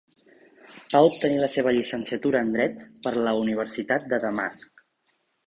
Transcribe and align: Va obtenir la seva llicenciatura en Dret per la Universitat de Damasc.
Va 0.93 1.01
obtenir 1.09 1.37
la 1.43 1.49
seva 1.55 1.73
llicenciatura 1.75 2.41
en 2.47 2.49
Dret 2.57 2.81
per 3.09 3.15
la 3.29 3.35
Universitat 3.43 4.09
de 4.15 4.21
Damasc. 4.27 4.85